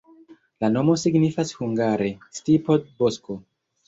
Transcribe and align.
La 0.63 0.69
nomo 0.77 0.95
signifas 1.01 1.51
hungare: 1.57 2.07
stipo-bosko. 2.39 3.37